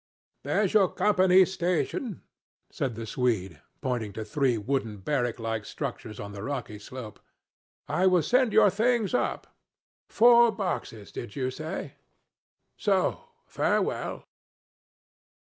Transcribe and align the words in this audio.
'There's 0.41 0.73
your 0.73 0.89
Company's 0.91 1.53
station,' 1.53 2.23
said 2.71 2.95
the 2.95 3.05
Swede, 3.05 3.61
pointing 3.81 4.11
to 4.13 4.25
three 4.25 4.57
wooden 4.57 4.97
barrack 4.97 5.37
like 5.37 5.63
structures 5.63 6.19
on 6.19 6.31
the 6.31 6.41
rocky 6.41 6.79
slope. 6.79 7.19
'I 7.87 8.07
will 8.07 8.23
send 8.23 8.51
your 8.51 8.71
things 8.71 9.13
up. 9.13 9.55
Four 10.09 10.51
boxes 10.53 11.11
did 11.11 11.35
you 11.35 11.51
say? 11.51 11.97
So. 12.79 13.25
Farewell.' 13.45 14.25